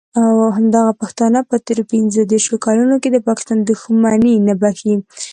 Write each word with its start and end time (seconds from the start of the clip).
همدغه 0.57 0.91
پښتانه 1.01 1.39
په 1.49 1.55
تېرو 1.65 1.83
پینځه 1.91 2.21
دیرشو 2.31 2.55
کالونو 2.65 2.95
کې 3.01 3.09
د 3.11 3.17
پاکستان 3.27 3.57
دښمني 3.69 4.35
نه 4.47 4.53
بښي. 4.61 4.93